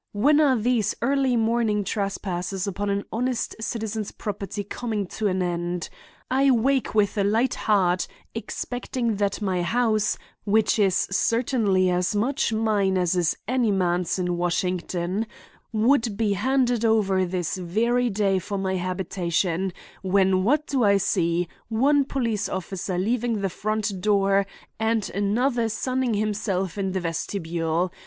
[0.13, 5.89] "When are these early morning trespasses upon an honest citizen's property coming to an end?
[6.31, 12.51] I wake with a light heart, expecting that my house, which is certainly as much
[12.51, 15.27] mine as is any man's in Washington,
[15.71, 19.71] would be handed over this very day for my habitation,
[20.01, 24.47] when what do I see—one police officer leaving the front door
[24.79, 27.93] and another sunning himself in the vestibule.